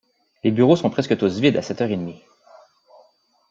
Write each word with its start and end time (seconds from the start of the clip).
Les 0.43 0.49
bureaux 0.49 0.75
sont 0.75 0.89
presque 0.89 1.15
tous 1.15 1.37
vides 1.39 1.57
à 1.57 1.61
sept 1.61 1.79
heures 1.79 1.91
et 1.91 1.95
demi. 1.95 2.23